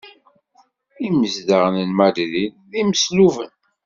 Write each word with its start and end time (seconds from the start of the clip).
Imezdaɣen 1.07 1.75
n 1.89 1.91
Madrid 1.97 2.53
d 2.71 2.71
imesluben. 2.81 3.51